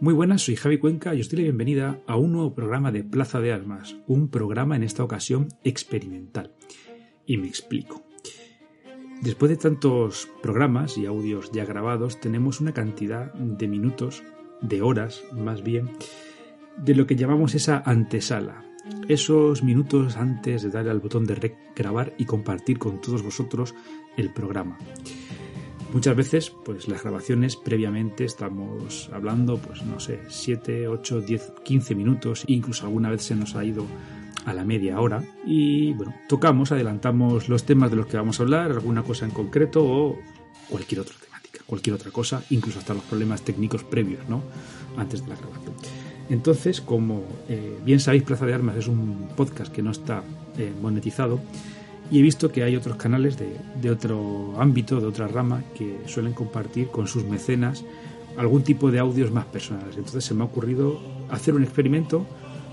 Muy 0.00 0.14
buenas, 0.14 0.42
soy 0.42 0.54
Javi 0.54 0.78
Cuenca 0.78 1.12
y 1.12 1.20
os 1.20 1.28
doy 1.28 1.38
la 1.38 1.42
bienvenida 1.44 2.00
a 2.06 2.16
un 2.16 2.30
nuevo 2.30 2.54
programa 2.54 2.92
de 2.92 3.02
Plaza 3.02 3.40
de 3.40 3.52
Armas, 3.52 3.96
un 4.06 4.28
programa 4.28 4.76
en 4.76 4.84
esta 4.84 5.02
ocasión 5.02 5.48
experimental. 5.64 6.54
Y 7.26 7.36
me 7.36 7.48
explico. 7.48 8.04
Después 9.22 9.50
de 9.50 9.56
tantos 9.56 10.28
programas 10.40 10.96
y 10.98 11.06
audios 11.06 11.50
ya 11.50 11.64
grabados, 11.64 12.20
tenemos 12.20 12.60
una 12.60 12.72
cantidad 12.72 13.32
de 13.34 13.66
minutos, 13.66 14.22
de 14.60 14.82
horas 14.82 15.24
más 15.32 15.64
bien, 15.64 15.90
de 16.76 16.94
lo 16.94 17.08
que 17.08 17.16
llamamos 17.16 17.56
esa 17.56 17.82
antesala. 17.84 18.64
Esos 19.08 19.64
minutos 19.64 20.16
antes 20.16 20.62
de 20.62 20.70
darle 20.70 20.92
al 20.92 21.00
botón 21.00 21.26
de 21.26 21.56
grabar 21.74 22.14
y 22.18 22.24
compartir 22.24 22.78
con 22.78 23.00
todos 23.00 23.24
vosotros 23.24 23.74
el 24.16 24.32
programa. 24.32 24.78
Muchas 25.92 26.14
veces, 26.14 26.52
pues 26.64 26.86
las 26.86 27.02
grabaciones 27.02 27.56
previamente 27.56 28.24
estamos 28.24 29.08
hablando, 29.12 29.56
pues 29.56 29.82
no 29.84 29.98
sé, 29.98 30.20
7, 30.28 30.86
8, 30.86 31.22
10, 31.22 31.52
15 31.64 31.94
minutos, 31.94 32.44
incluso 32.46 32.84
alguna 32.84 33.10
vez 33.10 33.22
se 33.22 33.34
nos 33.34 33.54
ha 33.56 33.64
ido 33.64 33.86
a 34.44 34.52
la 34.52 34.64
media 34.64 35.00
hora 35.00 35.22
y 35.46 35.94
bueno, 35.94 36.14
tocamos, 36.28 36.72
adelantamos 36.72 37.48
los 37.48 37.64
temas 37.64 37.90
de 37.90 37.96
los 37.96 38.06
que 38.06 38.18
vamos 38.18 38.38
a 38.38 38.42
hablar, 38.42 38.70
alguna 38.72 39.02
cosa 39.02 39.24
en 39.24 39.30
concreto 39.30 39.82
o 39.82 40.18
cualquier 40.68 41.00
otra 41.00 41.14
temática, 41.24 41.60
cualquier 41.66 41.96
otra 41.96 42.10
cosa, 42.10 42.42
incluso 42.50 42.78
hasta 42.78 42.92
los 42.92 43.02
problemas 43.04 43.42
técnicos 43.42 43.82
previos, 43.82 44.28
¿no? 44.28 44.42
Antes 44.96 45.22
de 45.22 45.28
la 45.28 45.36
grabación. 45.36 45.74
Entonces, 46.28 46.82
como 46.82 47.24
eh, 47.48 47.78
bien 47.82 48.00
sabéis, 48.00 48.24
Plaza 48.24 48.44
de 48.44 48.52
Armas 48.52 48.76
es 48.76 48.88
un 48.88 49.28
podcast 49.36 49.72
que 49.72 49.82
no 49.82 49.90
está 49.90 50.22
eh, 50.58 50.72
monetizado, 50.82 51.40
y 52.10 52.18
he 52.18 52.22
visto 52.22 52.50
que 52.50 52.62
hay 52.62 52.76
otros 52.76 52.96
canales 52.96 53.36
de, 53.38 53.90
otro 53.90 54.54
ámbito, 54.58 55.00
de 55.00 55.06
otra 55.06 55.28
rama, 55.28 55.62
que 55.74 56.00
suelen 56.06 56.32
compartir 56.32 56.88
con 56.88 57.06
sus 57.06 57.24
mecenas 57.24 57.84
algún 58.36 58.62
tipo 58.62 58.90
de 58.90 58.98
audios 58.98 59.30
más 59.30 59.44
personales. 59.46 59.96
Entonces 59.96 60.24
se 60.24 60.34
me 60.34 60.42
ha 60.42 60.46
ocurrido 60.46 61.00
hacer 61.30 61.54
un 61.54 61.64
experimento, 61.64 62.24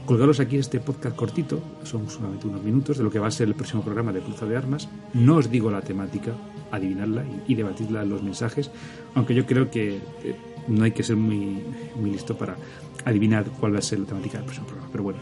colgarlos 0.06 0.40
aquí 0.40 0.58
este 0.58 0.80
podcast 0.80 1.16
cortito, 1.16 1.62
son 1.84 2.10
solamente 2.10 2.48
unos 2.48 2.64
minutos, 2.64 2.98
de 2.98 3.04
lo 3.04 3.10
que 3.10 3.20
va 3.20 3.28
a 3.28 3.32
ser 3.32 3.48
el 3.48 3.56
próximo 3.56 3.84
programa 3.84 4.14
de 4.14 4.22
Plaza 4.22 4.46
de 4.46 4.56
Armas. 4.56 4.88
No 5.14 5.38
os 5.38 5.50
digo 5.50 5.70
la 5.70 5.82
temática, 5.82 6.32
adivinarla 6.72 7.26
y, 7.48 7.56
debatirla 7.56 8.04
en 8.04 8.10
los 8.10 8.24
mensajes, 8.24 8.72
aunque 9.16 9.36
yo 9.36 9.46
creo 9.46 9.70
que 9.70 9.98
eh, 10.24 10.36
no 10.68 10.84
hay 10.86 10.92
que 10.92 11.04
ser 11.04 11.18
muy, 11.18 11.62
muy 11.96 12.12
listo 12.12 12.38
para 12.38 12.56
adivinar 13.04 13.46
cuál 13.60 13.74
va 13.74 13.80
a 13.80 13.82
ser 13.82 14.00
la 14.00 14.06
temática 14.06 14.38
del 14.38 14.46
próximo 14.46 14.68
programa. 14.68 14.90
Pero 14.92 15.04
bueno, 15.04 15.20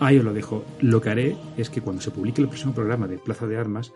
Ahí 0.00 0.18
os 0.18 0.24
lo 0.24 0.32
dejo. 0.32 0.64
Lo 0.80 1.00
que 1.00 1.10
haré 1.10 1.36
es 1.56 1.70
que 1.70 1.80
cuando 1.80 2.02
se 2.02 2.10
publique 2.10 2.42
el 2.42 2.48
próximo 2.48 2.74
programa 2.74 3.08
de 3.08 3.18
Plaza 3.18 3.46
de 3.46 3.56
Armas, 3.56 3.94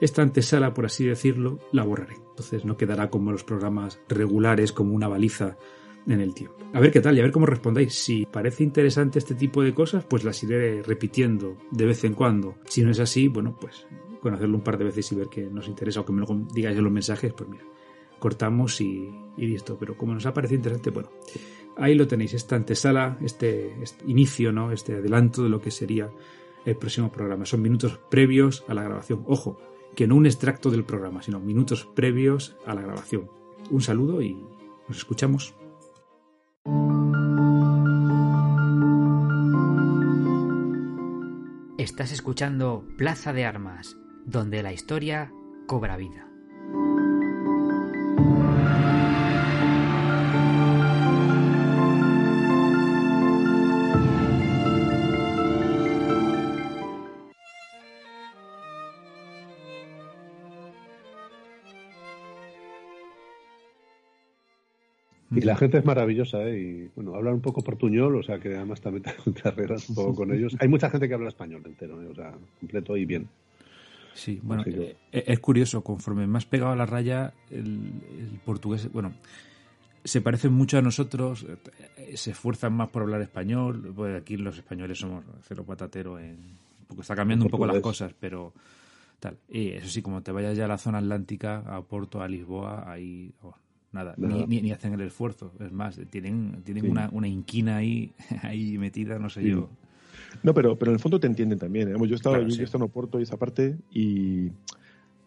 esta 0.00 0.22
antesala, 0.22 0.74
por 0.74 0.86
así 0.86 1.04
decirlo, 1.04 1.58
la 1.72 1.84
borraré. 1.84 2.16
Entonces 2.30 2.64
no 2.64 2.76
quedará 2.76 3.10
como 3.10 3.30
los 3.30 3.44
programas 3.44 4.00
regulares, 4.08 4.72
como 4.72 4.94
una 4.94 5.08
baliza 5.08 5.56
en 6.06 6.20
el 6.20 6.34
tiempo. 6.34 6.56
A 6.72 6.80
ver 6.80 6.90
qué 6.90 7.00
tal 7.00 7.16
y 7.16 7.20
a 7.20 7.22
ver 7.22 7.32
cómo 7.32 7.46
respondéis. 7.46 7.94
Si 7.94 8.26
parece 8.26 8.64
interesante 8.64 9.18
este 9.18 9.34
tipo 9.34 9.62
de 9.62 9.74
cosas, 9.74 10.04
pues 10.04 10.24
las 10.24 10.42
iré 10.42 10.82
repitiendo 10.82 11.56
de 11.70 11.86
vez 11.86 12.04
en 12.04 12.14
cuando. 12.14 12.56
Si 12.66 12.82
no 12.82 12.90
es 12.90 13.00
así, 13.00 13.28
bueno, 13.28 13.56
pues 13.60 13.86
conocerlo 14.20 14.56
un 14.56 14.64
par 14.64 14.78
de 14.78 14.84
veces 14.84 15.12
y 15.12 15.14
ver 15.14 15.28
que 15.28 15.44
nos 15.44 15.68
interesa 15.68 16.00
o 16.00 16.04
que 16.06 16.12
me 16.12 16.22
lo 16.22 16.26
digáis 16.52 16.76
en 16.78 16.84
los 16.84 16.92
mensajes, 16.92 17.32
pues 17.34 17.48
mira, 17.48 17.64
cortamos 18.18 18.80
y, 18.80 19.10
y 19.36 19.46
listo. 19.46 19.76
Pero 19.78 19.96
como 19.96 20.14
nos 20.14 20.24
ha 20.26 20.32
parecido 20.32 20.56
interesante, 20.56 20.90
bueno, 20.90 21.10
Ahí 21.76 21.94
lo 21.94 22.06
tenéis, 22.06 22.34
esta 22.34 22.56
antesala, 22.56 23.18
este, 23.22 23.82
este, 23.82 24.04
inicio, 24.06 24.52
¿no? 24.52 24.70
este 24.70 24.94
adelanto 24.94 25.42
de 25.42 25.48
lo 25.48 25.60
que 25.60 25.70
sería 25.70 26.10
el 26.64 26.76
próximo 26.76 27.10
programa. 27.10 27.46
Son 27.46 27.60
minutos 27.60 27.98
previos 28.10 28.64
a 28.68 28.74
la 28.74 28.84
grabación. 28.84 29.24
Ojo, 29.26 29.58
que 29.94 30.06
no 30.06 30.16
un 30.16 30.26
extracto 30.26 30.70
del 30.70 30.84
programa, 30.84 31.22
sino 31.22 31.40
minutos 31.40 31.88
previos 31.94 32.56
a 32.66 32.74
la 32.74 32.82
grabación. 32.82 33.28
Un 33.70 33.80
saludo 33.80 34.22
y 34.22 34.36
nos 34.88 34.98
escuchamos. 34.98 35.54
Estás 41.78 42.12
escuchando 42.12 42.84
Plaza 42.96 43.32
de 43.32 43.44
Armas, 43.44 43.96
donde 44.24 44.62
la 44.62 44.72
historia 44.72 45.32
cobra 45.66 45.96
vida. 45.96 46.33
Y 65.34 65.40
la 65.40 65.56
gente 65.56 65.78
es 65.78 65.84
maravillosa, 65.84 66.42
¿eh? 66.44 66.58
Y 66.58 66.90
bueno, 66.94 67.14
hablan 67.14 67.34
un 67.34 67.40
poco 67.40 67.62
portuñol, 67.62 68.16
o 68.16 68.22
sea 68.22 68.38
que 68.38 68.54
además 68.54 68.80
también 68.80 69.02
te 69.04 69.12
enterreras 69.26 69.88
un 69.88 69.94
poco 69.94 70.14
con 70.14 70.32
ellos. 70.32 70.56
Hay 70.60 70.68
mucha 70.68 70.90
gente 70.90 71.08
que 71.08 71.14
habla 71.14 71.28
español 71.28 71.62
entero, 71.64 72.00
¿eh? 72.02 72.08
o 72.10 72.14
sea, 72.14 72.34
completo 72.60 72.96
y 72.96 73.04
bien. 73.04 73.28
Sí, 74.14 74.40
bueno, 74.42 74.62
eh, 74.66 74.96
es 75.10 75.40
curioso, 75.40 75.82
conforme 75.82 76.26
más 76.26 76.46
pegado 76.46 76.72
a 76.72 76.76
la 76.76 76.86
raya, 76.86 77.34
el, 77.50 77.90
portugués, 78.44 78.90
bueno, 78.92 79.12
se 80.04 80.20
parecen 80.20 80.52
mucho 80.52 80.78
a 80.78 80.82
nosotros, 80.82 81.44
eh, 81.96 82.16
se 82.16 82.30
esfuerzan 82.30 82.74
más 82.74 82.90
por 82.90 83.02
hablar 83.02 83.20
español, 83.22 83.92
pues 83.94 84.16
aquí 84.16 84.36
los 84.36 84.56
españoles 84.56 84.98
somos 84.98 85.24
cero 85.42 85.64
patatero, 85.66 86.20
en, 86.20 86.38
porque 86.86 87.02
está 87.02 87.16
cambiando 87.16 87.46
un 87.46 87.50
poco 87.50 87.66
las 87.66 87.80
cosas, 87.80 88.14
pero 88.18 88.52
tal. 89.18 89.36
Y 89.48 89.70
eso 89.70 89.88
sí, 89.88 90.00
como 90.00 90.22
te 90.22 90.30
vayas 90.30 90.56
ya 90.56 90.66
a 90.66 90.68
la 90.68 90.78
zona 90.78 90.98
atlántica, 90.98 91.64
a 91.66 91.82
Porto, 91.82 92.22
a 92.22 92.28
Lisboa, 92.28 92.84
ahí 92.88 93.32
oh, 93.42 93.54
nada, 93.94 94.14
ni, 94.18 94.60
ni, 94.60 94.72
hacen 94.72 94.92
el 94.92 95.00
esfuerzo. 95.02 95.52
Es 95.60 95.72
más, 95.72 95.98
tienen, 96.10 96.62
tienen 96.64 96.90
una, 96.90 97.08
una, 97.12 97.28
inquina 97.28 97.76
ahí, 97.76 98.12
ahí 98.42 98.76
metida, 98.76 99.18
no 99.18 99.30
sé 99.30 99.48
yo. 99.48 99.70
No, 100.42 100.52
pero, 100.52 100.76
pero 100.76 100.90
en 100.90 100.96
el 100.96 101.00
fondo 101.00 101.20
te 101.20 101.26
entienden 101.26 101.58
también. 101.58 101.88
¿eh? 101.88 101.94
Yo 101.98 102.12
he 102.12 102.14
estado, 102.14 102.46
yo, 102.46 102.64
en 102.74 102.82
Oporto 102.82 103.18
y 103.20 103.22
esa 103.22 103.38
parte 103.38 103.76
y... 103.90 104.50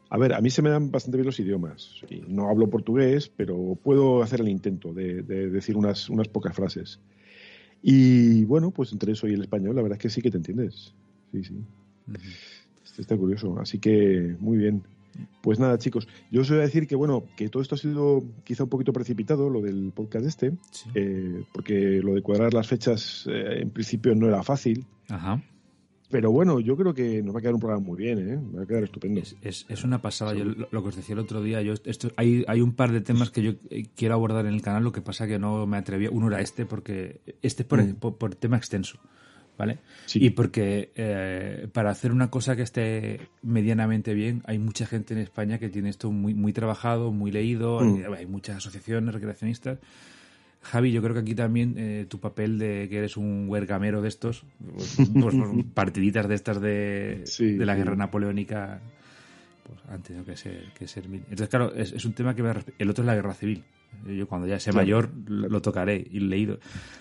A 0.09 0.17
ver, 0.17 0.33
a 0.33 0.39
mí 0.39 0.49
se 0.49 0.61
me 0.61 0.69
dan 0.69 0.89
bastante 0.89 1.17
bien 1.17 1.25
los 1.25 1.37
idiomas. 1.37 2.01
No 2.29 2.49
hablo 2.49 2.69
portugués, 2.69 3.29
pero 3.35 3.77
puedo 3.83 4.23
hacer 4.23 4.39
el 4.39 4.47
intento 4.47 4.93
de, 4.93 5.21
decir 5.21 5.75
unas, 5.75 6.09
unas 6.09 6.29
pocas 6.29 6.55
frases. 6.55 7.01
Y 7.83 8.45
bueno, 8.45 8.71
pues 8.71 8.93
entre 8.93 9.11
eso 9.11 9.27
y 9.27 9.33
el 9.33 9.41
español, 9.41 9.75
la 9.75 9.81
verdad 9.81 9.97
es 9.97 10.01
que 10.01 10.09
sí 10.09 10.21
que 10.21 10.31
te 10.31 10.37
entiendes. 10.37 10.93
Sí, 11.33 11.43
sí. 11.43 11.55
Está 12.97 13.17
curioso. 13.17 13.59
Así 13.59 13.79
que 13.79 14.37
muy 14.39 14.57
bien. 14.57 14.83
Pues 15.41 15.59
nada, 15.59 15.77
chicos, 15.77 16.07
yo 16.31 16.41
os 16.41 16.49
voy 16.49 16.59
a 16.59 16.61
decir 16.61 16.87
que 16.87 16.95
bueno, 16.95 17.23
que 17.35 17.49
todo 17.49 17.61
esto 17.61 17.75
ha 17.75 17.77
sido 17.77 18.23
quizá 18.43 18.63
un 18.63 18.69
poquito 18.69 18.93
precipitado, 18.93 19.49
lo 19.49 19.61
del 19.61 19.91
podcast 19.93 20.25
este, 20.25 20.53
eh, 20.93 21.43
porque 21.53 22.01
lo 22.03 22.13
de 22.13 22.21
cuadrar 22.21 22.53
las 22.53 22.67
fechas 22.67 23.27
eh, 23.27 23.61
en 23.61 23.69
principio 23.69 24.15
no 24.15 24.27
era 24.27 24.43
fácil. 24.43 24.85
Ajá. 25.09 25.41
Pero 26.09 26.31
bueno, 26.31 26.61
yo 26.61 26.77
creo 26.77 26.93
que 26.93 27.21
nos 27.21 27.35
va 27.35 27.39
a 27.39 27.41
quedar 27.41 27.53
un 27.53 27.59
programa 27.59 27.85
muy 27.85 27.97
bien, 27.97 28.19
¿eh? 28.19 28.57
Va 28.57 28.63
a 28.63 28.65
quedar 28.65 28.83
estupendo. 28.83 29.19
Es, 29.41 29.65
es, 29.67 29.83
una 29.83 30.01
pasada. 30.01 30.33
Yo, 30.33 30.45
lo, 30.45 30.81
que 30.81 30.89
os 30.89 30.95
decía 30.95 31.13
el 31.13 31.19
otro 31.19 31.41
día, 31.41 31.61
yo 31.61 31.73
esto, 31.83 32.11
hay, 32.15 32.45
hay 32.47 32.61
un 32.61 32.73
par 32.73 32.93
de 32.93 33.01
temas 33.01 33.29
que 33.29 33.43
yo 33.43 33.51
eh, 33.69 33.87
quiero 33.93 34.13
abordar 34.13 34.45
en 34.45 34.53
el 34.53 34.61
canal, 34.61 34.85
lo 34.85 34.93
que 34.93 35.01
pasa 35.01 35.27
que 35.27 35.37
no 35.37 35.67
me 35.67 35.75
atreví. 35.75 36.07
Uno 36.07 36.27
era 36.27 36.39
este, 36.39 36.65
porque 36.65 37.19
este 37.41 37.63
es 37.63 37.67
por, 37.67 37.83
mm. 37.83 37.95
por 37.95 38.35
tema 38.35 38.55
extenso. 38.55 38.99
¿Vale? 39.57 39.79
Y 40.13 40.29
porque 40.31 40.91
eh, 40.95 41.67
para 41.73 41.89
hacer 41.89 42.11
una 42.11 42.29
cosa 42.29 42.55
que 42.55 42.61
esté 42.61 43.19
medianamente 43.41 44.13
bien, 44.13 44.43
hay 44.45 44.59
mucha 44.59 44.85
gente 44.85 45.13
en 45.13 45.19
España 45.19 45.57
que 45.57 45.69
tiene 45.69 45.89
esto 45.89 46.11
muy, 46.11 46.33
muy 46.33 46.53
trabajado, 46.53 47.11
muy 47.11 47.31
leído, 47.31 47.79
mm. 47.81 48.13
hay, 48.13 48.25
muchas 48.25 48.57
asociaciones 48.57 49.13
recreacionistas. 49.13 49.79
Javi, 50.61 50.91
yo 50.91 51.01
creo 51.01 51.13
que 51.13 51.21
aquí 51.21 51.35
también 51.35 51.75
eh, 51.77 52.05
tu 52.09 52.19
papel 52.19 52.59
de 52.59 52.87
que 52.89 52.97
eres 52.97 53.15
un 53.17 53.45
huergamero 53.47 54.01
de 54.01 54.09
estos, 54.09 54.43
pues, 54.75 54.97
pues, 55.21 55.35
partiditas 55.73 56.27
de 56.27 56.35
estas 56.35 56.61
de, 56.61 57.23
de 57.39 57.65
la 57.65 57.75
guerra 57.75 57.95
napoleónica, 57.95 58.81
pues 59.67 59.79
han 59.87 60.01
tenido 60.01 60.25
que 60.25 60.37
ser, 60.37 60.71
que 60.73 60.87
ser 60.87 61.05
Entonces, 61.05 61.49
claro, 61.49 61.73
es, 61.73 61.91
es 61.91 62.05
un 62.05 62.13
tema 62.13 62.33
que 62.33 62.41
el 62.77 62.89
otro 62.89 63.03
es 63.03 63.05
la 63.05 63.15
guerra 63.15 63.33
civil. 63.33 63.63
Yo 64.05 64.27
cuando 64.27 64.47
ya 64.47 64.59
sea 64.59 64.73
mayor 64.73 65.09
lo, 65.27 65.61
tocaré 65.61 66.05
y 66.09 66.19
leído. 66.19 66.59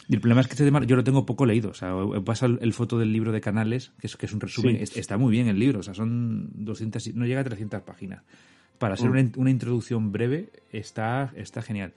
Y 0.09 0.15
el 0.15 0.21
problema 0.21 0.41
es 0.41 0.47
que 0.47 0.55
este 0.55 0.65
tema 0.65 0.83
yo 0.85 0.97
lo 0.97 1.05
tengo 1.05 1.27
poco 1.27 1.47
leído. 1.47 1.71
O 1.71 1.75
sea, 1.75 1.95
he 2.15 2.21
pasado 2.21 2.59
el, 2.61 2.73
foto 2.73 2.99
del 2.99 3.13
libro 3.13 3.33
de 3.33 3.41
Canales, 3.41 3.93
que 4.01 4.07
es, 4.07 4.17
que 4.17 4.27
es 4.27 4.33
un 4.33 4.41
resumen. 4.41 4.77
Está 4.77 5.17
muy 5.17 5.31
bien 5.31 5.49
el 5.49 5.59
libro. 5.59 5.81
O 5.81 5.83
sea, 5.83 5.95
son 5.95 6.49
200, 6.55 7.15
no 7.15 7.27
llega 7.27 7.41
a 7.41 7.45
300 7.45 7.83
páginas. 7.83 8.23
Para 8.79 8.97
ser 8.97 9.11
mm. 9.11 9.33
una, 9.37 9.51
introducción 9.51 10.11
breve 10.11 10.51
está, 10.73 11.33
está 11.37 11.63
genial. 11.63 11.93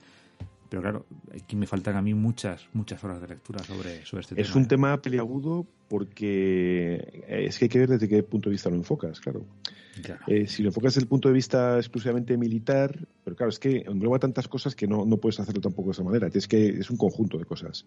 Pero 0.70 0.82
claro, 0.82 1.06
aquí 1.34 1.56
me 1.56 1.66
faltan 1.66 1.96
a 1.96 2.02
mí 2.02 2.14
muchas, 2.14 2.68
muchas 2.72 3.02
horas 3.02 3.20
de 3.20 3.26
lectura 3.26 3.62
sobre, 3.64 4.06
sobre 4.06 4.20
este 4.22 4.36
tema. 4.36 4.48
Es 4.48 4.54
un 4.54 4.68
tema 4.68 5.02
peliagudo 5.02 5.66
porque 5.88 7.24
es 7.26 7.58
que 7.58 7.64
hay 7.64 7.68
que 7.68 7.78
ver 7.80 7.88
desde 7.88 8.08
qué 8.08 8.22
punto 8.22 8.48
de 8.48 8.52
vista 8.52 8.70
lo 8.70 8.76
enfocas, 8.76 9.20
claro. 9.20 9.44
Eh, 10.28 10.46
si 10.46 10.62
lo 10.62 10.68
enfocas 10.68 10.94
desde 10.94 11.04
el 11.04 11.08
punto 11.08 11.28
de 11.28 11.34
vista 11.34 11.76
exclusivamente 11.76 12.36
militar, 12.36 12.96
pero 13.24 13.34
claro, 13.34 13.50
es 13.50 13.58
que 13.58 13.78
engloba 13.78 14.20
tantas 14.20 14.46
cosas 14.46 14.76
que 14.76 14.86
no, 14.86 15.04
no 15.04 15.16
puedes 15.16 15.40
hacerlo 15.40 15.60
tampoco 15.60 15.88
de 15.88 15.92
esa 15.92 16.04
manera. 16.04 16.30
Es 16.32 16.46
que 16.46 16.68
es 16.68 16.88
un 16.88 16.96
conjunto 16.96 17.36
de 17.36 17.44
cosas. 17.44 17.84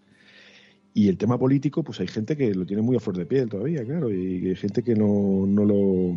Y 0.93 1.07
el 1.07 1.17
tema 1.17 1.39
político, 1.39 1.83
pues 1.83 2.01
hay 2.01 2.07
gente 2.07 2.35
que 2.35 2.53
lo 2.53 2.65
tiene 2.65 2.81
muy 2.81 2.97
a 2.97 2.99
flor 2.99 3.17
de 3.17 3.25
piel 3.25 3.49
todavía, 3.49 3.83
claro, 3.85 4.11
y 4.11 4.45
hay 4.49 4.55
gente 4.55 4.83
que 4.83 4.93
no, 4.93 5.45
no 5.47 5.63
lo 5.63 6.15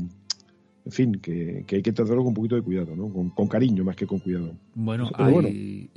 en 0.87 0.93
fin, 0.93 1.12
que, 1.21 1.65
hay 1.69 1.83
que 1.83 1.93
tratarlo 1.93 2.23
con 2.23 2.29
un 2.29 2.35
poquito 2.35 2.55
de 2.55 2.62
cuidado, 2.62 2.94
¿no? 2.94 3.12
Con, 3.35 3.49
cariño 3.49 3.83
más 3.83 3.97
que 3.97 4.06
con 4.06 4.21
cuidado. 4.21 4.53
Bueno, 4.77 5.11
hay 5.15 5.91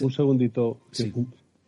un 0.00 0.12
segundito. 0.12 0.78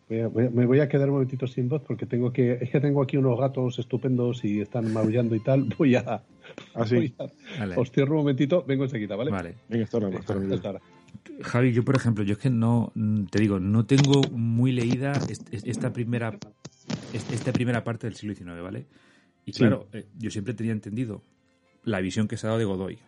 me 0.09 0.67
voy 0.67 0.79
a 0.79 0.89
quedar 0.89 1.09
un 1.09 1.15
momentito 1.15 1.49
sin 1.49 1.69
voz 1.69 1.83
porque 1.83 2.07
tengo 2.07 2.33
que 2.33 2.59
es 2.61 2.71
que 2.71 2.81
tengo 2.81 3.03
aquí 3.03 3.17
unos 3.17 3.41
gatos 3.41 3.81
estupendos 3.81 4.45
y 4.45 4.61
están 4.61 4.93
maullando 4.93 5.35
y 5.35 5.41
tal. 5.41 5.65
Voy 5.79 5.97
a, 5.97 6.23
¿Ah, 6.75 6.87
sí? 6.87 7.13
os 7.77 7.91
cierro 7.91 8.13
un 8.13 8.19
momentito, 8.19 8.65
vengo 8.65 8.85
enseguida, 8.85 9.17
¿vale? 9.17 9.33
Vale. 9.33 9.55
Venga, 9.69 9.85
hasta 9.85 9.97
ahora, 9.99 10.19
hasta 10.19 10.69
ahora. 10.69 10.81
Javi, 11.43 11.73
yo 11.73 11.85
por 11.85 11.97
ejemplo, 11.97 12.23
yo 12.23 12.35
es 12.35 12.39
que 12.39 12.51
no, 12.51 12.93
te 13.31 13.41
digo, 13.41 13.59
no 13.59 13.85
tengo 13.85 14.23
muy 14.31 14.71
leída 14.71 15.13
esta 15.51 15.93
primera, 15.93 16.39
esta 17.13 17.53
primera 17.53 17.83
parte 17.83 18.07
del 18.07 18.15
siglo 18.15 18.33
XIX, 18.33 18.63
¿vale? 18.63 18.87
Y 19.45 19.53
claro, 19.53 19.89
eh, 19.93 20.07
yo 20.17 20.31
siempre 20.31 20.55
tenía 20.55 20.73
entendido 20.73 21.23
la 21.85 22.01
visión 22.01 22.29
que 22.29 22.37
se 22.37 22.47
ha 22.47 22.51
dado 22.51 22.59
de 22.59 22.65
Godoy. 22.65 22.99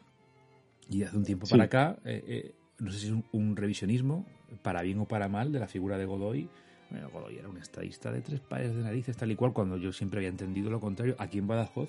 Y 0.90 1.02
hace 1.02 1.16
un 1.16 1.24
tiempo 1.24 1.46
para 1.46 1.64
acá, 1.64 1.96
eh, 2.04 2.24
eh, 2.26 2.54
no 2.78 2.90
sé 2.90 2.98
si 2.98 3.06
es 3.06 3.14
un, 3.32 3.56
revisionismo, 3.56 4.26
para 4.62 4.82
bien 4.82 4.98
o 4.98 5.06
para 5.06 5.28
mal, 5.28 5.52
de 5.52 5.60
la 5.60 5.68
figura 5.68 5.96
de 5.98 6.04
Godoy. 6.04 6.48
Bueno, 6.90 7.08
Godoy 7.10 7.38
era 7.38 7.48
un 7.48 7.56
estadista 7.56 8.12
de 8.12 8.20
tres 8.20 8.40
pares 8.40 8.74
de 8.74 8.82
narices, 8.82 9.16
tal 9.16 9.30
y 9.30 9.36
cual, 9.36 9.52
cuando 9.52 9.76
yo 9.76 9.92
siempre 9.92 10.18
había 10.18 10.28
entendido 10.28 10.70
lo 10.70 10.80
contrario. 10.80 11.16
Aquí 11.18 11.38
en 11.38 11.46
Badajoz, 11.46 11.88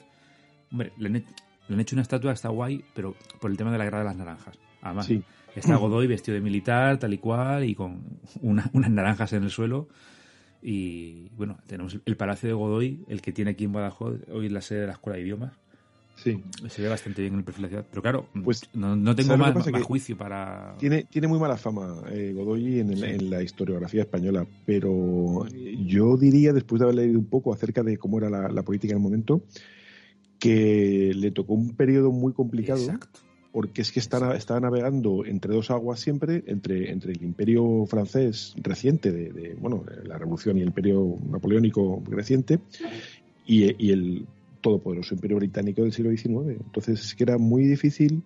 hombre, 0.71 0.93
le 0.97 1.07
han, 1.69 1.79
hecho 1.79 1.95
una 1.95 2.03
estatua, 2.03 2.31
está 2.31 2.49
guay, 2.49 2.83
pero 2.93 3.15
por 3.41 3.51
el 3.51 3.57
tema 3.57 3.71
de 3.71 3.77
la 3.77 3.83
guerra 3.83 3.99
de 3.99 4.05
las 4.05 4.15
naranjas. 4.15 4.57
Además, 4.81 5.09
está 5.55 5.75
Godoy 5.75 6.07
vestido 6.07 6.35
de 6.35 6.41
militar, 6.41 6.97
tal 6.99 7.13
y 7.13 7.17
cual, 7.17 7.65
y 7.65 7.75
con 7.75 8.19
unas 8.41 8.71
naranjas 8.73 9.33
en 9.33 9.43
el 9.43 9.49
suelo. 9.49 9.89
Y 10.61 11.27
bueno, 11.31 11.57
tenemos 11.67 11.99
el 12.05 12.15
Palacio 12.15 12.47
de 12.47 12.53
Godoy, 12.53 13.03
el 13.09 13.21
que 13.21 13.33
tiene 13.33 13.51
aquí 13.51 13.65
en 13.65 13.73
Badajoz, 13.73 14.21
hoy 14.31 14.47
la 14.47 14.61
sede 14.61 14.81
de 14.81 14.87
la 14.87 14.93
Escuela 14.93 15.17
de 15.17 15.23
Idiomas. 15.23 15.62
Sí. 16.23 16.41
Se 16.69 16.81
ve 16.81 16.87
bastante 16.87 17.21
bien 17.21 17.33
en 17.33 17.39
el 17.39 17.45
perfil 17.45 17.63
de 17.63 17.67
la 17.67 17.69
ciudad. 17.69 17.87
Pero 17.89 18.01
claro, 18.01 18.29
pues, 18.43 18.69
no, 18.73 19.15
tengo 19.15 19.35
más, 19.35 19.53
juicio 19.83 20.17
para. 20.17 20.75
Tiene, 20.77 21.03
tiene 21.03 21.27
muy 21.27 21.37
mala 21.37 21.57
fama 21.57 22.01
eh, 22.09 22.31
Godoy 22.33 22.79
en, 22.79 23.29
la 23.29 23.43
historiografía 23.43 24.03
española, 24.03 24.47
pero 24.65 25.45
yo 25.85 26.15
diría, 26.15 26.53
después 26.53 26.79
de 26.79 26.85
haber 26.85 26.95
leído 26.95 27.19
un 27.19 27.25
poco 27.25 27.53
acerca 27.53 27.83
de 27.83 27.97
cómo 27.97 28.19
era 28.19 28.29
la, 28.29 28.63
política 28.63 28.93
en 28.93 28.99
el 28.99 29.03
momento, 29.03 29.43
que 30.39 31.11
le 31.13 31.31
tocó 31.31 31.53
un 31.53 31.75
periodo 31.75 32.11
muy 32.11 32.31
complicado. 32.31 32.81
Exacto 32.81 33.19
porque 33.53 33.83
es 33.83 33.91
que 33.91 33.99
está, 33.99 34.35
está 34.35 34.59
navegando 34.59 35.25
entre 35.25 35.53
dos 35.53 35.69
aguas 35.69 35.99
siempre, 35.99 36.43
entre, 36.47 36.91
entre 36.91 37.11
el 37.11 37.21
imperio 37.21 37.85
francés 37.85 38.55
reciente, 38.57 39.11
de, 39.11 39.55
bueno, 39.59 39.85
la 40.05 40.17
revolución 40.17 40.57
y 40.57 40.61
el 40.61 40.69
imperio 40.69 41.19
napoleónico 41.29 42.01
reciente, 42.07 42.59
y, 43.45 43.91
el 43.91 44.25
todopoderoso 44.63 45.13
imperio 45.13 45.37
británico 45.37 45.83
del 45.83 45.93
siglo 45.93 46.09
XIX. 46.09 46.59
Entonces 46.59 47.05
es 47.05 47.13
que 47.13 47.23
era 47.23 47.37
muy 47.37 47.65
difícil 47.65 48.23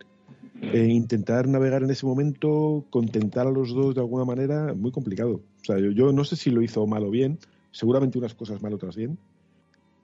eh, 0.61 0.87
intentar 0.87 1.47
navegar 1.47 1.83
en 1.83 1.89
ese 1.89 2.05
momento, 2.05 2.85
contentar 2.89 3.47
a 3.47 3.51
los 3.51 3.73
dos 3.73 3.95
de 3.95 4.01
alguna 4.01 4.23
manera, 4.23 4.73
muy 4.73 4.91
complicado. 4.91 5.41
O 5.61 5.65
sea, 5.65 5.79
yo, 5.79 5.91
yo 5.91 6.13
no 6.13 6.23
sé 6.23 6.37
si 6.37 6.51
lo 6.51 6.61
hizo 6.61 6.87
mal 6.87 7.03
o 7.03 7.09
bien, 7.09 7.39
seguramente 7.71 8.17
unas 8.17 8.35
cosas 8.35 8.61
mal, 8.61 8.73
otras 8.73 8.95
bien, 8.95 9.17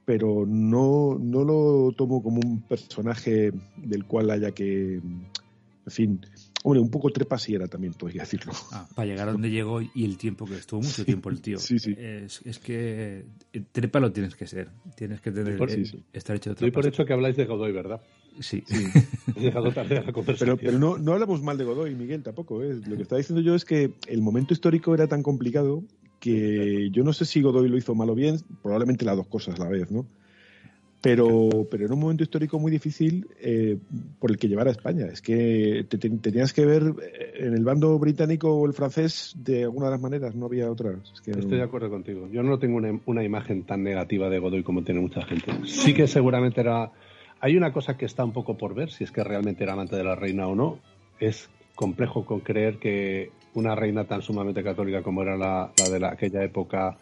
pero 0.06 0.46
no, 0.46 1.18
no 1.20 1.44
lo 1.44 1.94
tomo 1.96 2.22
como 2.22 2.42
un 2.44 2.62
personaje 2.62 3.54
del 3.78 4.06
cual 4.06 4.32
haya 4.32 4.52
que, 4.52 4.96
en 4.96 5.32
fin, 5.88 6.20
hombre, 6.64 6.80
un 6.80 6.90
poco 6.90 7.10
trepa 7.12 7.38
si 7.38 7.54
era 7.54 7.68
también, 7.68 7.94
podría 7.94 8.24
decirlo. 8.24 8.54
Ah, 8.72 8.88
para 8.96 9.06
llegar 9.06 9.30
a 9.30 9.34
donde 9.34 9.50
llegó 9.50 9.82
y 9.82 10.06
el 10.06 10.18
tiempo 10.18 10.46
que 10.46 10.56
estuvo, 10.56 10.82
mucho 10.82 11.06
tiempo 11.06 11.30
el 11.30 11.42
tío. 11.42 11.60
Sí, 11.60 11.78
sí. 11.78 11.94
Es, 11.98 12.42
es, 12.44 12.60
que 12.60 13.26
eh, 13.54 13.62
trepa 13.72 14.00
lo 14.00 14.12
tienes 14.12 14.36
que 14.36 14.48
ser, 14.48 14.70
tienes 14.96 15.22
que 15.22 15.32
tener, 15.32 15.62
eh, 15.62 15.84
estar 16.14 16.36
hecho 16.36 16.50
de 16.50 16.54
otra 16.54 16.66
Doy 16.66 16.72
por 16.72 16.88
hecho 16.88 17.06
que 17.06 17.14
habláis 17.14 17.36
de 17.36 17.46
Godoy, 17.46 17.72
¿verdad? 17.72 18.02
Sí. 18.40 18.64
sí. 18.66 18.86
He 19.36 19.46
dejado 19.46 19.72
tarde 19.72 20.04
la 20.04 20.12
pero, 20.40 20.58
pero 20.58 20.80
no, 20.80 20.98
no 20.98 21.14
hablamos 21.14 21.44
mal 21.44 21.58
de 21.58 21.66
Godoy, 21.66 21.94
Miguel, 21.96 22.24
tampoco. 22.24 22.64
¿eh? 22.64 22.80
Lo 22.88 22.96
que 22.96 23.04
está 23.04 23.18
diciendo 23.18 23.42
yo 23.42 23.54
es 23.54 23.66
que 23.66 23.94
el 24.08 24.22
momento 24.22 24.54
histórico 24.54 24.94
era 24.94 25.08
tan 25.08 25.22
complicado 25.22 25.84
que 26.20 26.90
yo 26.92 27.04
no 27.04 27.12
sé 27.12 27.26
si 27.26 27.42
Godoy 27.42 27.68
lo 27.68 27.78
hizo 27.78 27.94
mal 27.96 28.10
o 28.10 28.16
bien, 28.16 28.38
probablemente 28.62 29.04
las 29.04 29.18
dos 29.18 29.28
cosas 29.28 29.60
a 29.60 29.66
la 29.66 29.70
vez, 29.70 29.92
¿no? 29.92 30.08
Pero, 31.04 31.50
pero 31.70 31.86
en 31.86 31.92
un 31.92 32.00
momento 32.00 32.24
histórico 32.24 32.58
muy 32.60 32.72
difícil 32.72 33.28
eh, 33.42 33.78
por 34.20 34.32
el 34.32 34.38
que 34.38 34.48
llevar 34.48 34.70
a 34.70 34.72
España. 34.72 35.06
Es 35.08 35.22
que 35.22 35.86
tenías 35.90 36.54
que 36.54 36.66
ver 36.66 36.94
eh, 37.04 37.34
en 37.40 37.54
el 37.54 37.66
bando 37.66 38.00
británico 38.00 38.50
o 38.56 38.66
el 38.66 38.72
francés 38.72 39.36
de 39.36 39.64
alguna 39.64 39.88
de 39.88 39.92
las 39.92 40.02
maneras, 40.02 40.34
no 40.34 40.46
había 40.46 40.72
otras. 40.72 41.12
Estoy 41.26 41.58
de 41.58 41.62
acuerdo 41.62 41.90
contigo. 41.90 42.30
Yo 42.32 42.42
no 42.42 42.58
tengo 42.58 42.78
una, 42.78 42.98
una, 43.06 43.22
imagen 43.22 43.64
tan 43.64 43.84
negativa 43.84 44.30
de 44.30 44.40
Godoy 44.40 44.64
como 44.64 44.86
tiene 44.86 45.02
mucha 45.02 45.24
gente. 45.24 45.52
Sí 45.66 45.94
que 45.94 46.08
seguramente 46.08 46.62
era... 46.62 46.90
Hay 47.42 47.58
una 47.58 47.74
cosa 47.74 47.98
que 47.98 48.06
está 48.06 48.24
un 48.24 48.32
poco 48.32 48.56
por 48.56 48.74
ver, 48.74 48.90
si 48.90 49.04
es 49.04 49.12
que 49.12 49.26
realmente 49.26 49.66
era 49.66 49.74
amante 49.74 49.98
de 49.98 50.06
la 50.06 50.16
reina 50.16 50.48
o 50.48 50.56
no. 50.56 50.80
Es 51.20 51.50
complejo 51.76 52.24
con 52.26 52.40
creer 52.40 52.78
que 52.78 53.30
una 53.56 53.76
reina 53.76 54.06
tan 54.06 54.22
sumamente 54.22 54.64
católica 54.64 55.04
como 55.04 55.24
era 55.24 55.36
la, 55.36 55.70
la 55.78 55.90
de 55.90 56.00
la, 56.00 56.12
aquella 56.12 56.42
época 56.46 56.96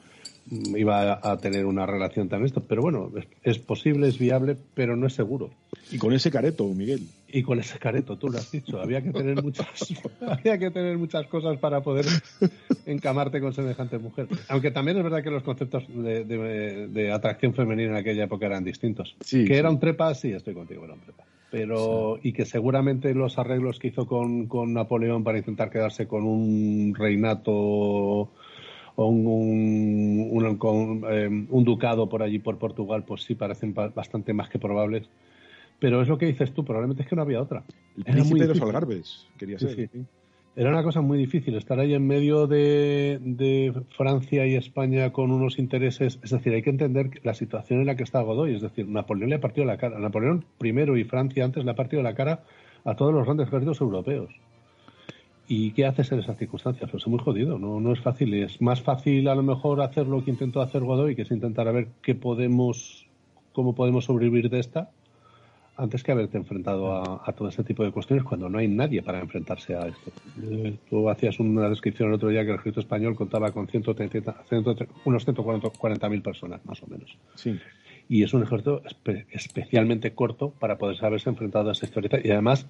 iba 0.50 1.20
a 1.24 1.38
tener 1.38 1.66
una 1.66 1.86
relación 1.86 2.28
tan 2.28 2.44
esto, 2.46 2.62
pero 2.62 2.82
bueno, 2.82 3.12
es, 3.44 3.60
posible, 3.60 4.08
es 4.08 4.18
viable, 4.18 4.58
pero 4.74 4.96
no 4.96 5.08
es 5.08 5.14
seguro. 5.14 5.52
Y 5.92 5.98
con 5.98 6.14
ese 6.14 6.32
careto, 6.32 6.68
Miguel. 6.68 7.08
Y 7.28 7.44
con 7.44 7.60
ese 7.60 7.80
careto, 7.80 8.18
tú 8.18 8.30
lo 8.30 8.38
has 8.38 8.52
dicho, 8.52 8.82
había 8.82 9.02
que 9.02 9.12
tener 9.12 9.42
muchas, 9.42 9.68
había 10.22 10.58
que 10.58 10.72
tener 10.72 10.98
muchas 10.98 11.28
cosas 11.28 11.58
para 11.60 11.82
poder 11.82 12.06
encamarte 12.86 13.40
con 13.40 13.54
semejante 13.54 13.98
mujer. 13.98 14.28
Aunque 14.50 14.72
también 14.72 14.98
es 14.98 15.04
verdad 15.04 15.24
que 15.24 15.32
los 15.32 15.44
conceptos 15.44 15.84
de, 15.88 17.12
atracción 17.14 17.54
femenina 17.54 17.92
en 17.92 17.98
aquella 17.98 18.26
época 18.26 18.48
eran 18.48 18.64
distintos. 18.64 19.16
que 19.30 19.56
era 19.56 19.70
un 19.70 19.80
trepa, 19.80 20.14
sí, 20.14 20.32
estoy 20.32 20.54
contigo, 20.54 20.84
era 20.84 20.94
un 20.94 21.02
trepa. 21.02 21.24
Pero, 21.52 22.18
y 22.24 22.32
que 22.32 22.46
seguramente 22.46 23.14
los 23.14 23.38
arreglos 23.38 23.78
que 23.78 23.90
hizo 23.90 24.08
con, 24.08 24.48
con 24.48 24.74
Napoleón 24.74 25.24
para 25.24 25.38
intentar 25.38 25.70
quedarse 25.70 26.08
con 26.08 26.24
un 26.24 26.96
reinato 26.98 28.32
un, 29.08 29.26
un, 30.32 31.06
em, 31.10 31.48
un, 31.50 31.64
ducado 31.64 32.08
por 32.10 32.24
allí, 32.24 32.40
por 32.40 32.58
Portugal, 32.58 33.04
pues 33.06 33.24
sí 33.24 33.36
parecen 33.36 33.74
bastante 33.74 34.34
más 34.34 34.50
que 34.50 34.60
probables. 34.60 35.10
Pero 35.80 36.02
es 36.02 36.08
lo 36.08 36.18
que 36.18 36.28
dices 36.28 36.54
tú, 36.54 36.64
probablemente 36.64 37.04
es 37.04 37.10
que 37.10 37.16
no 37.16 37.24
había 37.24 37.42
otra. 37.42 37.64
El 37.98 38.04
príncipe 38.04 38.42
de 38.42 38.48
los 38.48 38.62
Algarves, 38.62 39.28
quería 39.38 39.58
ser. 39.58 39.90
Era 40.54 40.70
una 40.70 40.84
cosa 40.84 41.00
muy 41.00 41.18
difícil 41.18 41.56
estar 41.56 41.80
ahí 41.80 41.94
en 41.94 42.06
medio 42.06 42.46
de, 42.46 43.20
de, 43.22 43.74
Francia 43.96 44.46
y 44.46 44.56
España 44.56 45.14
con 45.14 45.32
unos 45.32 45.58
intereses. 45.58 46.20
Es 46.22 46.32
decir, 46.32 46.54
hay 46.54 46.62
que 46.62 46.70
entender 46.70 47.22
la 47.24 47.34
situación 47.34 47.80
en 47.80 47.86
la 47.86 47.96
que 47.96 48.04
está 48.04 48.22
Godoy. 48.22 48.56
Es 48.56 48.62
decir, 48.62 48.86
Napoleón 48.88 49.30
le 49.30 49.38
ha 49.38 49.40
partido 49.40 49.66
la 49.66 49.78
cara. 49.78 49.98
Napoleón 49.98 50.44
primero 50.58 50.98
y 50.98 51.06
Francia 51.06 51.46
antes 51.46 51.64
le 51.64 51.72
ha 51.72 51.76
partido 51.76 52.04
la 52.04 52.16
cara 52.16 52.44
a 52.84 52.96
todos 52.96 53.14
los 53.14 53.24
grandes 53.24 53.48
ejércitos 53.48 53.80
europeos. 53.80 54.30
¿Y 55.54 55.72
qué 55.72 55.86
haces 55.86 56.10
en 56.14 56.20
esas 56.20 56.38
circunstancias? 56.38 56.90
Pues 56.90 57.04
es 57.04 57.08
muy 57.10 57.20
jodido, 57.20 57.60
no, 57.60 57.82
no 57.82 57.92
es 57.92 58.00
fácil. 58.00 58.34
Es 58.36 58.62
más 58.62 58.82
fácil 58.82 59.28
a 59.28 59.36
lo 59.36 59.44
mejor 59.44 59.82
hacer 59.82 60.08
lo 60.08 60.24
que 60.24 60.32
intentó 60.32 60.62
hacer 60.62 60.82
Godoy, 60.82 61.14
que 61.14 61.24
es 61.24 61.32
intentar 61.32 61.68
a 61.68 61.74
ver 61.74 61.90
qué 62.02 62.16
podemos, 62.16 63.06
cómo 63.52 63.76
podemos 63.76 64.06
sobrevivir 64.06 64.50
de 64.50 64.62
esta, 64.62 64.92
antes 65.76 66.04
que 66.04 66.14
haberte 66.14 66.38
enfrentado 66.38 66.96
a, 66.96 67.34
todo 67.34 67.50
ese 67.50 67.66
tipo 67.66 67.84
de 67.84 67.92
cuestiones 67.92 68.24
cuando 68.24 68.48
no 68.48 68.60
hay 68.60 68.70
nadie 68.70 69.04
para 69.04 69.20
enfrentarse 69.20 69.76
a 69.76 69.88
esto. 69.88 70.14
Eh, 70.42 70.78
tú 70.90 71.10
hacías 71.10 71.38
una 71.42 71.68
descripción 71.68 72.08
el 72.08 72.16
otro 72.16 72.30
día 72.30 72.46
que 72.46 72.52
el 72.52 72.56
ejército 72.56 72.80
español 72.80 73.18
contaba 73.18 73.52
con 73.52 73.68
130, 73.68 74.44
unos 75.04 75.28
140.000 75.28 76.22
personas, 76.22 76.66
más 76.66 76.82
o 76.82 76.88
menos. 76.88 77.18
Sí. 77.36 77.60
Y 78.08 78.24
es 78.24 78.34
un 78.34 78.44
ejército 78.44 78.84
especialmente 79.32 80.14
corto 80.14 80.52
para 80.52 80.78
poder 80.78 81.04
haberse 81.04 81.30
enfrentado 81.30 81.68
a 81.68 81.72
esa 81.74 81.86
historieta 81.86 82.20
y 82.24 82.32
además 82.32 82.68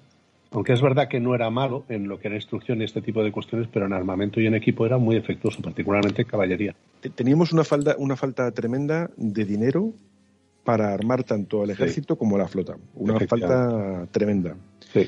aunque 0.52 0.72
es 0.72 0.82
verdad 0.82 1.08
que 1.08 1.20
no 1.20 1.34
era 1.34 1.50
malo 1.50 1.84
en 1.88 2.08
lo 2.08 2.18
que 2.18 2.28
era 2.28 2.36
instrucción 2.36 2.80
y 2.80 2.84
este 2.84 3.02
tipo 3.02 3.22
de 3.24 3.32
cuestiones, 3.32 3.68
pero 3.72 3.86
en 3.86 3.92
armamento 3.92 4.40
y 4.40 4.46
en 4.46 4.54
equipo 4.54 4.86
era 4.86 4.98
muy 4.98 5.16
efectuoso, 5.16 5.62
particularmente 5.62 6.22
en 6.22 6.28
caballería. 6.28 6.74
Teníamos 7.14 7.52
una 7.52 7.64
falta, 7.64 7.96
una 7.98 8.16
falta 8.16 8.50
tremenda 8.52 9.10
de 9.16 9.44
dinero 9.44 9.92
para 10.64 10.92
armar 10.92 11.24
tanto 11.24 11.62
al 11.62 11.70
ejército 11.70 12.16
como 12.16 12.36
a 12.36 12.40
la 12.40 12.48
flota. 12.48 12.76
Una 12.94 13.18
falta 13.20 14.06
tremenda. 14.10 14.56
Sí. 14.92 15.06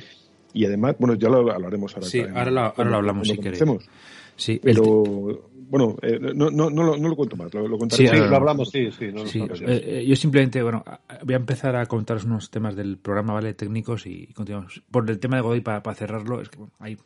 Y 0.52 0.64
además, 0.64 0.96
bueno, 0.98 1.14
ya 1.14 1.28
lo 1.28 1.52
hablaremos 1.52 1.94
ahora. 1.94 2.08
Sí, 2.08 2.20
ahora 2.20 2.50
lo, 2.50 2.60
ahora 2.60 2.90
lo 2.90 2.96
hablamos 2.96 3.28
si 3.28 3.38
queremos. 3.38 3.88
Sí, 4.36 4.60
pero 4.62 5.50
bueno, 5.68 5.96
eh, 6.02 6.18
no, 6.20 6.50
no, 6.50 6.70
no, 6.70 6.82
lo, 6.82 6.96
no, 6.96 7.08
lo, 7.08 7.16
cuento 7.16 7.36
más, 7.36 7.52
lo, 7.54 7.66
lo 7.66 7.78
Sí, 7.90 8.06
lo 8.06 8.36
hablamos, 8.36 8.70
sí, 8.70 8.90
sí. 8.90 9.10
sí 9.26 9.40
eh, 9.40 10.00
eh, 10.00 10.06
yo 10.06 10.16
simplemente, 10.16 10.62
bueno, 10.62 10.84
voy 11.24 11.34
a 11.34 11.38
empezar 11.38 11.76
a 11.76 11.86
contaros 11.86 12.24
unos 12.24 12.50
temas 12.50 12.76
del 12.76 12.98
programa, 12.98 13.34
¿vale? 13.34 13.54
Técnicos 13.54 14.06
y 14.06 14.26
continuamos. 14.28 14.82
Por 14.90 15.08
el 15.08 15.18
tema 15.18 15.36
de 15.36 15.42
Godoy, 15.42 15.60
para, 15.60 15.82
para 15.82 15.96
cerrarlo, 15.96 16.40
es 16.40 16.48
que 16.48 16.58
bueno, 16.58 16.72
hay 16.78 16.96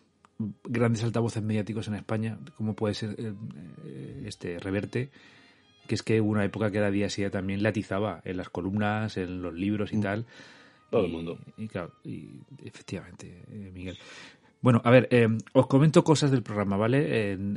grandes 0.65 1.03
altavoces 1.05 1.43
mediáticos 1.43 1.89
en 1.89 1.95
España, 1.95 2.39
como 2.57 2.75
puede 2.75 2.95
ser 2.95 3.17
este 4.25 4.59
Reverte, 4.59 5.11
que 5.87 5.95
es 5.95 6.03
que 6.03 6.21
hubo 6.21 6.31
una 6.31 6.45
época 6.45 6.71
que 6.71 6.81
la 6.81 6.91
día 6.91 7.09
sí 7.09 7.29
también 7.31 7.63
latizaba 7.63 8.21
en 8.25 8.37
las 8.37 8.49
columnas, 8.51 9.17
en 9.17 9.43
los 9.43 9.55
libros 9.55 9.93
y 9.93 9.97
mm. 9.97 10.01
tal. 10.01 10.27
Todo 10.91 11.05
el 11.05 11.13
mundo. 11.13 11.39
Y, 11.59 11.69
claro, 11.69 11.93
y 12.03 12.41
efectivamente, 12.65 13.43
Miguel. 13.75 13.99
Bueno, 14.61 14.81
a 14.85 14.91
ver, 14.91 15.07
eh, 15.13 15.29
os 15.53 15.67
comento 15.69 16.03
cosas 16.03 16.31
del 16.33 16.43
programa, 16.43 16.77
¿vale? 16.77 17.33
En, 17.33 17.57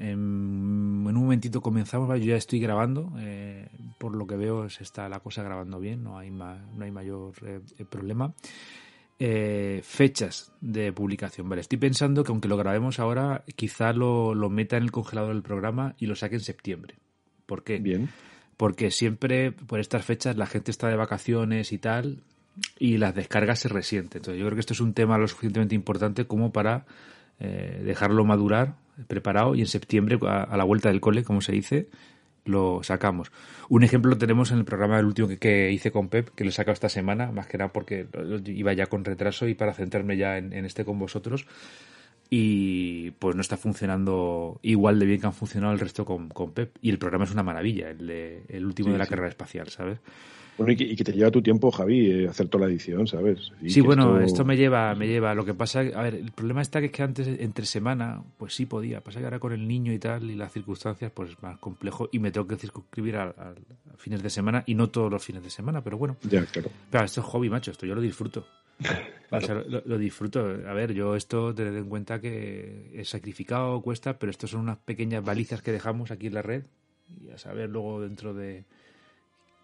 un 1.17 1.23
momentito 1.23 1.61
comenzamos, 1.61 2.07
¿vale? 2.07 2.21
Yo 2.21 2.31
ya 2.31 2.37
estoy 2.37 2.59
grabando, 2.59 3.11
eh, 3.19 3.67
por 3.97 4.15
lo 4.15 4.27
que 4.27 4.35
veo 4.35 4.69
se 4.69 4.83
está 4.83 5.07
la 5.09 5.19
cosa 5.19 5.43
grabando 5.43 5.79
bien, 5.79 6.03
no 6.03 6.17
hay, 6.17 6.31
no 6.31 6.83
hay 6.83 6.91
mayor 6.91 7.33
eh, 7.45 7.61
problema. 7.89 8.33
fechas 9.17 10.51
de 10.61 10.91
publicación, 10.91 11.47
¿vale? 11.47 11.61
Estoy 11.61 11.77
pensando 11.77 12.23
que 12.23 12.31
aunque 12.31 12.47
lo 12.47 12.57
grabemos 12.57 12.99
ahora, 12.99 13.43
quizá 13.55 13.93
lo, 13.93 14.33
lo 14.33 14.49
meta 14.49 14.77
en 14.77 14.83
el 14.83 14.91
congelador 14.91 15.33
del 15.33 15.43
programa 15.43 15.95
y 15.99 16.07
lo 16.07 16.15
saque 16.15 16.35
en 16.35 16.41
septiembre, 16.41 16.95
¿Por 17.51 17.65
qué? 17.65 17.79
Bien. 17.79 18.07
Porque 18.55 18.91
siempre 18.91 19.51
por 19.51 19.81
estas 19.81 20.05
fechas 20.05 20.37
la 20.37 20.45
gente 20.45 20.71
está 20.71 20.87
de 20.87 20.95
vacaciones 20.95 21.73
y 21.73 21.77
tal 21.79 22.23
y 22.79 22.97
las 22.97 23.13
descargas 23.13 23.59
se 23.59 23.67
resienten. 23.67 24.19
Entonces 24.19 24.39
yo 24.39 24.45
creo 24.45 24.55
que 24.55 24.61
esto 24.61 24.71
es 24.71 24.79
un 24.79 24.93
tema 24.93 25.17
lo 25.17 25.27
suficientemente 25.27 25.75
importante 25.75 26.25
como 26.25 26.53
para 26.53 26.85
eh, 27.41 27.81
dejarlo 27.83 28.23
madurar, 28.23 28.77
preparado 29.07 29.55
y 29.55 29.61
en 29.61 29.67
septiembre 29.67 30.19
a, 30.27 30.55
la 30.55 30.63
vuelta 30.63 30.89
del 30.89 31.01
cole, 31.01 31.23
como 31.23 31.41
se 31.41 31.51
dice, 31.51 31.89
lo 32.45 32.81
sacamos. 32.83 33.31
Un 33.69 33.83
ejemplo 33.83 34.11
lo 34.11 34.17
tenemos 34.17 34.51
en 34.51 34.59
el 34.59 34.65
programa 34.65 34.97
del 34.97 35.05
último 35.05 35.27
que, 35.39 35.71
hice 35.71 35.91
con 35.91 36.09
Pep, 36.09 36.29
que 36.35 36.43
lo 36.43 36.49
he 36.49 36.53
sacado 36.53 36.73
esta 36.73 36.89
semana, 36.89 37.31
más 37.31 37.47
que 37.47 37.57
nada 37.57 37.71
porque 37.71 38.07
iba 38.45 38.73
ya 38.73 38.87
con 38.87 39.05
retraso 39.05 39.47
y 39.47 39.53
para 39.53 39.73
centrarme 39.73 40.17
ya 40.17 40.37
en, 40.37 40.53
este 40.65 40.85
con 40.85 40.99
vosotros. 40.99 41.45
Y 42.33 43.11
pues 43.11 43.35
no 43.35 43.41
está 43.41 43.57
funcionando 43.57 44.57
igual 44.61 44.97
de 44.99 45.05
bien 45.05 45.19
que 45.19 45.27
han 45.27 45.33
funcionado 45.33 45.73
el 45.73 45.79
resto 45.79 46.05
con, 46.05 46.29
Pep. 46.53 46.77
Y 46.81 46.89
el 46.89 46.97
programa 46.97 47.25
es 47.25 47.31
una 47.31 47.43
maravilla, 47.43 47.89
el, 47.89 48.09
el 48.09 48.65
último 48.65 48.91
de 48.91 48.97
la 48.97 49.05
carrera 49.05 49.27
espacial, 49.27 49.67
¿sabes? 49.67 49.99
Bueno, 50.57 50.73
y 50.73 50.95
que, 50.95 51.03
te 51.03 51.13
lleva 51.13 51.31
tu 51.31 51.41
tiempo, 51.41 51.71
Javi, 51.71 52.11
eh, 52.11 52.27
hacer 52.27 52.47
toda 52.47 52.65
la 52.65 52.71
edición, 52.71 53.07
¿sabes? 53.07 53.51
sí, 53.65 53.81
bueno, 53.81 54.19
esto... 54.19 54.45
me 54.45 54.55
lleva, 54.55 54.93
me 54.95 55.07
lleva. 55.07 55.33
Lo 55.33 55.43
que 55.45 55.53
pasa, 55.53 55.79
a 55.79 56.03
ver, 56.03 56.15
el 56.15 56.31
problema 56.31 56.61
está 56.61 56.79
que 56.79 56.87
es 56.87 56.91
que 56.91 57.01
antes, 57.01 57.27
entre 57.27 57.65
semana, 57.65 58.21
pues 58.37 58.53
sí 58.53 58.65
podía. 58.65 59.01
Pasa 59.01 59.19
que 59.19 59.25
ahora 59.25 59.39
con 59.39 59.53
el 59.53 59.67
niño 59.67 59.91
y 59.91 59.99
tal, 59.99 60.29
y 60.29 60.35
las 60.35 60.51
circunstancias, 60.51 61.11
pues 61.13 61.31
es 61.31 61.41
más 61.41 61.57
complejo. 61.57 62.09
Y 62.11 62.19
me 62.19 62.31
tengo 62.31 62.47
que 62.47 62.57
circunscribir 62.57 63.15
a, 63.17 63.33
fines 63.97 64.21
de 64.21 64.29
semana, 64.29 64.63
y 64.65 64.75
no 64.75 64.89
todos 64.89 65.11
los 65.11 65.23
fines 65.23 65.43
de 65.43 65.49
semana, 65.49 65.83
pero 65.83 65.97
bueno. 65.97 66.17
Ya, 66.29 66.45
claro. 66.45 66.69
Claro, 66.89 67.05
esto 67.05 67.21
es 67.21 67.27
hobby, 67.27 67.49
macho, 67.49 67.71
esto 67.71 67.85
yo 67.85 67.95
lo 67.95 68.01
disfruto. 68.01 68.45
Lo, 69.85 69.97
disfruto. 69.97 70.39
A 70.67 70.73
ver, 70.73 70.93
yo 70.93 71.15
esto, 71.15 71.53
tened 71.53 71.75
en 71.75 71.89
cuenta 71.89 72.19
que 72.19 72.91
es 72.93 73.09
sacrificado, 73.09 73.81
cuesta, 73.81 74.19
pero 74.19 74.29
esto 74.29 74.47
son 74.47 74.61
unas 74.61 74.77
pequeñas 74.77 75.23
balizas 75.23 75.61
que 75.61 75.71
dejamos 75.71 76.11
aquí 76.11 76.27
en 76.27 76.33
la 76.33 76.41
red. 76.41 76.65
Y 77.07 77.29
a 77.29 77.37
saber 77.37 77.69
luego 77.69 78.01
dentro 78.01 78.33
de 78.33 78.65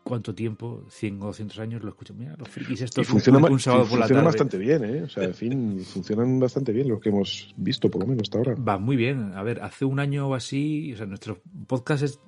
cuánto 0.03 0.33
tiempo, 0.33 0.86
100 0.89 1.21
o 1.21 1.25
200 1.27 1.59
años, 1.59 1.83
lo 1.83 1.89
escucho. 1.89 2.13
Mira, 2.13 2.36
los 2.38 2.47
frikis 2.47 2.81
estos 2.81 3.05
y 3.05 3.09
funciona, 3.09 3.39
un, 3.39 3.59
sábado 3.59 3.86
por 3.89 4.00
la 4.00 4.07
tarde. 4.07 4.24
bastante 4.24 4.57
bien, 4.57 4.83
¿eh? 4.86 5.03
O 5.03 5.09
sea, 5.09 5.25
en 5.25 5.33
fin, 5.33 5.79
funcionan 5.81 6.39
bastante 6.39 6.71
bien 6.71 6.88
los 6.88 7.01
que 7.01 7.09
hemos 7.09 7.53
visto, 7.57 7.91
por 7.91 8.01
lo 8.01 8.07
menos 8.07 8.24
hasta 8.24 8.38
ahora. 8.38 8.55
Va 8.55 8.77
muy 8.77 8.95
bien. 8.95 9.33
A 9.33 9.43
ver, 9.43 9.62
hace 9.62 9.83
un 9.83 10.00
año 10.00 10.29
o 10.29 10.36
así, 10.36 10.93
o 10.93 10.97
sea, 10.97 11.05
nuestro 11.05 11.41
podcast 11.67 12.03
es 12.03 12.19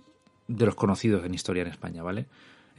de 0.48 0.66
los 0.66 0.76
conocidos 0.76 1.26
en 1.26 1.34
historia 1.34 1.62
en 1.62 1.70
España, 1.70 2.04
¿vale? 2.04 2.28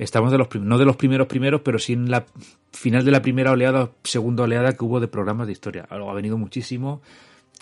Estamos 0.00 0.32
de 0.32 0.38
los 0.38 0.48
no 0.54 0.78
de 0.78 0.86
los 0.86 0.96
primeros 0.96 1.26
primeros, 1.26 1.60
pero 1.60 1.78
sí 1.78 1.92
en 1.92 2.10
la 2.10 2.24
final 2.72 3.04
de 3.04 3.10
la 3.10 3.20
primera 3.20 3.52
oleada, 3.52 3.90
segunda 4.02 4.44
oleada 4.44 4.72
que 4.72 4.82
hubo 4.82 4.98
de 4.98 5.08
programas 5.08 5.46
de 5.46 5.52
historia. 5.52 5.86
Algo 5.90 6.10
ha 6.10 6.14
venido 6.14 6.38
muchísimo. 6.38 7.02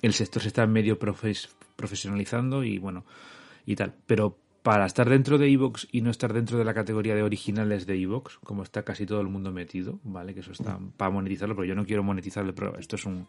El 0.03 0.13
sector 0.13 0.43
se 0.43 0.47
está 0.47 0.65
medio 0.69 1.01
profesionalizando 1.01 2.63
y 2.63 2.79
bueno, 2.79 3.05
y 3.67 3.75
tal. 3.75 3.93
Pero 4.07 4.39
para 4.63 4.87
estar 4.87 5.09
dentro 5.09 5.37
de 5.37 5.51
Evox 5.51 5.89
y 5.91 6.01
no 6.01 6.11
estar 6.11 6.33
dentro 6.33 6.59
de 6.59 6.65
la 6.65 6.75
categoría 6.75 7.17
de 7.17 7.25
originales 7.25 7.87
de 7.87 8.01
Evox, 8.01 8.39
como 8.45 8.63
está 8.63 8.85
casi 8.85 9.05
todo 9.05 9.21
el 9.21 9.27
mundo 9.27 9.51
metido, 9.51 9.99
¿vale? 10.05 10.33
Que 10.33 10.39
eso 10.39 10.53
está 10.53 10.79
para 10.97 11.11
monetizarlo, 11.11 11.57
pero 11.57 11.65
yo 11.65 11.75
no 11.75 11.87
quiero 11.87 12.05
monetizar 12.05 12.47
el 12.47 12.55
programa. 12.55 12.79
Esto 12.79 12.95
es 12.95 13.05
un. 13.05 13.27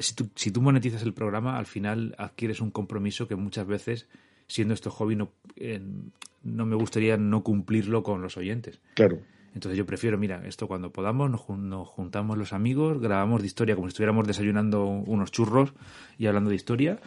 si, 0.00 0.14
tú, 0.16 0.28
si, 0.34 0.50
tú, 0.50 0.60
monetizas 0.60 1.04
el 1.04 1.14
programa, 1.14 1.56
al 1.56 1.66
final 1.66 2.16
adquieres 2.18 2.60
un 2.60 2.72
compromiso 2.72 3.28
que 3.28 3.36
muchas 3.36 3.68
veces, 3.68 4.08
siendo 4.48 4.74
esto 4.74 4.90
hobby, 4.90 5.14
no, 5.14 5.30
no 6.56 6.66
me 6.66 6.76
gustaría 6.76 7.16
no 7.16 7.42
cumplirlo 7.42 8.02
con 8.02 8.22
los 8.22 8.36
oyentes. 8.36 8.80
Claro. 8.94 9.18
Entonces 9.54 9.78
yo 9.78 9.86
prefiero, 9.86 10.18
mira, 10.18 10.42
esto 10.46 10.68
cuando 10.68 10.92
podamos, 10.92 11.30
nos, 11.30 11.48
nos, 11.48 11.88
juntamos 11.88 12.36
los 12.38 12.52
amigos, 12.52 13.00
grabamos 13.00 13.40
de 13.40 13.46
historia 13.46 13.74
como 13.74 13.88
si 13.88 13.92
estuviéramos 13.92 14.26
desayunando 14.26 14.84
unos 14.84 15.32
churros 15.32 15.72
y 16.18 16.26
hablando 16.26 16.50
de 16.50 16.56
historia 16.56 17.00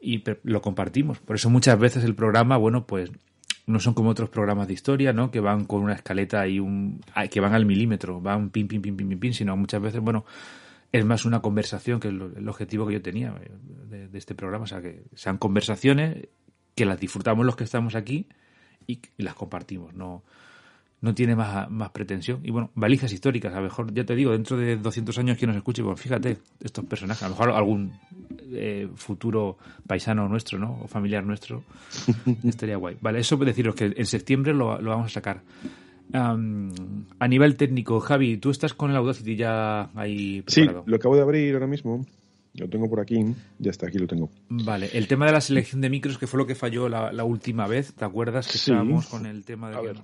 y 0.00 0.24
lo 0.42 0.62
compartimos. 0.62 1.20
Por 1.20 1.36
eso 1.36 1.48
muchas 1.48 1.78
veces 1.78 2.04
el 2.04 2.14
programa, 2.14 2.56
bueno, 2.56 2.86
pues 2.86 3.12
no 3.66 3.78
son 3.78 3.94
como 3.94 4.10
otros 4.10 4.28
programas 4.28 4.66
de 4.66 4.74
historia, 4.74 5.12
¿no? 5.12 5.30
Que 5.30 5.40
van 5.40 5.64
con 5.64 5.82
una 5.82 5.94
escaleta 5.94 6.46
y 6.48 6.58
un 6.58 7.00
que 7.30 7.40
van 7.40 7.54
al 7.54 7.64
milímetro, 7.64 8.20
van 8.20 8.50
pim 8.50 8.66
pim 8.66 8.82
pim 8.82 8.96
pim 8.96 9.08
pim, 9.08 9.18
pim 9.18 9.32
sino 9.32 9.56
muchas 9.56 9.80
veces, 9.80 10.00
bueno, 10.00 10.24
es 10.90 11.04
más 11.04 11.24
una 11.24 11.40
conversación 11.40 12.00
que 12.00 12.08
el, 12.08 12.48
objetivo 12.48 12.86
que 12.86 12.94
yo 12.94 13.02
tenía 13.02 13.34
de, 13.88 14.18
este 14.18 14.34
programa, 14.34 14.64
o 14.64 14.66
sea, 14.66 14.82
que 14.82 15.04
sean 15.14 15.38
conversaciones 15.38 16.28
que 16.74 16.84
las 16.84 16.98
disfrutamos 16.98 17.46
los 17.46 17.56
que 17.56 17.64
estamos 17.64 17.94
aquí 17.94 18.28
y, 18.86 19.00
y 19.16 19.22
las 19.22 19.34
compartimos, 19.34 19.94
no 19.94 20.22
no 21.02 21.14
tiene 21.14 21.36
más, 21.36 21.68
más 21.68 21.90
pretensión. 21.90 22.40
Y 22.44 22.50
bueno, 22.50 22.70
balizas 22.74 23.12
históricas, 23.12 23.52
a 23.52 23.56
lo 23.56 23.64
mejor, 23.64 23.92
ya 23.92 24.04
te 24.04 24.14
digo, 24.14 24.30
dentro 24.30 24.56
de 24.56 24.76
200 24.76 25.18
años 25.18 25.36
que 25.36 25.46
nos 25.46 25.56
escuche, 25.56 25.82
pues 25.82 26.00
fíjate, 26.00 26.38
estos 26.62 26.84
personajes, 26.84 27.24
a 27.24 27.28
lo 27.28 27.34
mejor 27.34 27.50
algún 27.50 27.92
eh, 28.52 28.88
futuro 28.94 29.58
paisano 29.86 30.28
nuestro, 30.28 30.58
¿no? 30.60 30.78
O 30.82 30.86
familiar 30.86 31.24
nuestro, 31.24 31.64
estaría 32.44 32.76
guay. 32.76 32.96
Vale, 33.00 33.18
eso 33.18 33.36
deciros 33.36 33.74
que 33.74 33.92
en 33.96 34.06
septiembre 34.06 34.54
lo, 34.54 34.80
vamos 34.80 35.06
a 35.06 35.08
sacar. 35.14 35.42
a 36.14 37.28
nivel 37.28 37.56
técnico, 37.56 37.98
Javi, 37.98 38.36
tú 38.36 38.50
estás 38.50 38.72
con 38.72 38.92
el 38.92 38.96
Audacity 38.96 39.34
ya 39.34 39.90
ahí 39.96 40.42
preparado. 40.42 40.84
Sí, 40.84 40.90
lo 40.90 40.96
acabo 40.96 41.16
de 41.16 41.22
abrir 41.22 41.54
ahora 41.54 41.66
mismo. 41.66 42.06
Lo 42.54 42.68
tengo 42.68 42.88
por 42.88 43.00
aquí, 43.00 43.24
ya 43.58 43.70
está, 43.70 43.86
aquí 43.86 43.98
lo 43.98 44.06
tengo. 44.06 44.30
Vale, 44.48 44.90
el 44.92 45.08
tema 45.08 45.26
de 45.26 45.32
la 45.32 45.40
selección 45.40 45.80
de 45.80 45.88
micros, 45.88 46.18
que 46.18 46.26
fue 46.26 46.38
lo 46.38 46.46
que 46.46 46.54
falló 46.54 46.88
la, 46.88 47.24
última 47.24 47.66
vez, 47.66 47.94
¿te 47.94 48.04
acuerdas 48.04 48.46
que 48.46 48.58
estábamos 48.58 49.06
con 49.06 49.24
el 49.26 49.44
tema 49.44 49.70
de... 49.70 49.76
A 49.76 49.80
ver 49.80 49.96